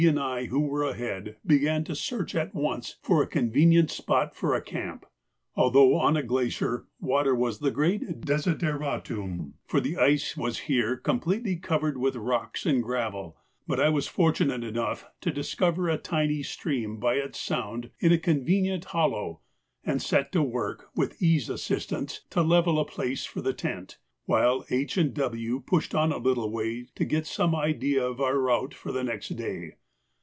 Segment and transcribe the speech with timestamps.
[0.01, 4.59] and I, who were ahead, began to search at once for a convenient spot for
[4.59, 5.05] camp.
[5.53, 11.55] Although on a glacier, water was the great desideratum, for the ice was here completely
[11.55, 13.37] covered with rocks and gravel,
[13.67, 18.17] but I was fortunate enough to discover a tiny stream by its sound in a
[18.17, 19.41] convenient hollow,
[19.83, 24.65] and set to work, with E.'s assistance, to level a place for the tent, while
[24.71, 24.97] H.
[24.97, 25.59] and W.
[25.63, 29.29] pushed on a little way to get some idea of our route for the next
[29.35, 29.75] day.